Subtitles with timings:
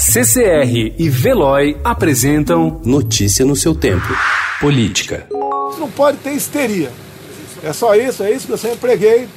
[0.00, 4.08] CCR e Veloy apresentam Notícia no seu tempo.
[4.58, 5.26] Política.
[5.78, 6.90] Não pode ter histeria.
[7.62, 9.28] É só isso, é isso que eu sempre preguei.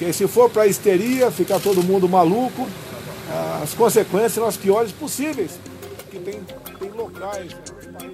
[0.00, 2.68] Que se for para histeria, ficar todo mundo maluco,
[3.62, 5.52] as consequências são as piores possíveis.
[6.10, 6.40] Que tem,
[6.80, 7.52] tem locais.
[7.52, 8.10] Né,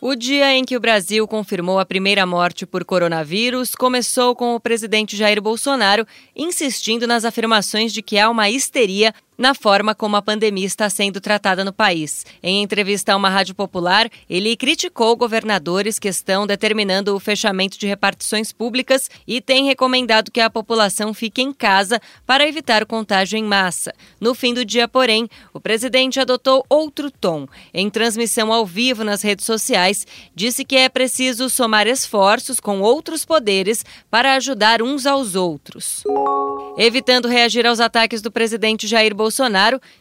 [0.00, 4.60] o dia em que o Brasil confirmou a primeira morte por coronavírus começou com o
[4.60, 6.06] presidente Jair Bolsonaro
[6.36, 11.20] insistindo nas afirmações de que há uma histeria na forma como a pandemia está sendo
[11.20, 12.26] tratada no país.
[12.42, 17.86] Em entrevista a uma rádio popular, ele criticou governadores que estão determinando o fechamento de
[17.86, 23.38] repartições públicas e tem recomendado que a população fique em casa para evitar o contágio
[23.38, 23.94] em massa.
[24.20, 27.46] No fim do dia, porém, o presidente adotou outro tom.
[27.72, 33.24] Em transmissão ao vivo nas redes sociais, disse que é preciso somar esforços com outros
[33.24, 36.02] poderes para ajudar uns aos outros.
[36.76, 39.27] Evitando reagir aos ataques do presidente Jair Bolsonaro,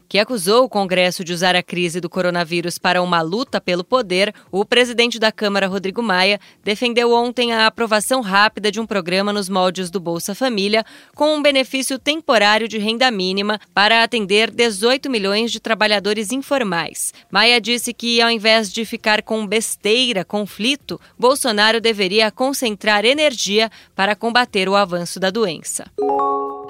[0.08, 4.34] que acusou o Congresso de usar a crise do coronavírus para uma luta pelo poder,
[4.52, 9.50] o presidente da Câmara, Rodrigo Maia, defendeu ontem a aprovação rápida de um programa nos
[9.50, 15.52] moldes do Bolsa Família, com um benefício temporário de renda mínima para atender 18 milhões
[15.52, 17.14] de trabalhadores informais.
[17.30, 24.16] Maia disse que, ao invés de ficar com besteira, conflito, Bolsonaro deveria concentrar energia para
[24.16, 25.86] combater o avanço da doença.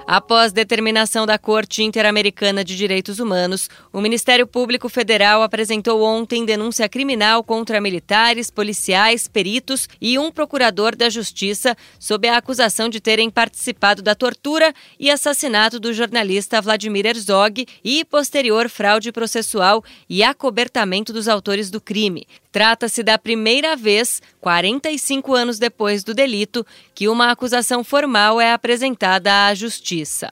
[0.10, 6.88] Após determinação da Corte Interamericana de Direitos Humanos, o Ministério Público Federal apresentou ontem denúncia
[6.88, 13.30] criminal contra militares, policiais, peritos e um procurador da Justiça sob a acusação de terem
[13.30, 21.12] participado da tortura e assassinato do jornalista Vladimir Herzog e posterior fraude processual e acobertamento
[21.12, 22.26] dos autores do crime.
[22.50, 29.32] Trata-se da primeira vez, 45 anos depois do delito, que uma acusação formal é apresentada
[29.32, 29.54] à
[29.98, 30.32] Justiça.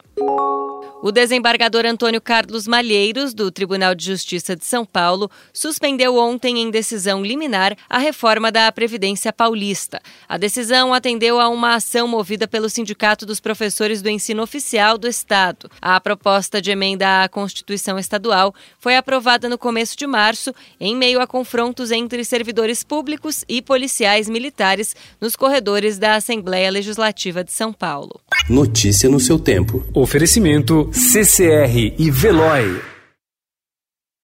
[1.06, 6.72] O desembargador Antônio Carlos Malheiros, do Tribunal de Justiça de São Paulo, suspendeu ontem em
[6.72, 10.02] decisão liminar a reforma da Previdência Paulista.
[10.28, 15.08] A decisão atendeu a uma ação movida pelo Sindicato dos Professores do Ensino Oficial do
[15.08, 15.70] Estado.
[15.80, 21.22] A proposta de emenda à Constituição Estadual foi aprovada no começo de março, em meio
[21.22, 27.72] a confrontos entre servidores públicos e policiais militares nos corredores da Assembleia Legislativa de São
[27.72, 28.20] Paulo.
[28.50, 29.86] Notícia no seu tempo.
[29.94, 32.95] Oferecimento CCR e Veloy.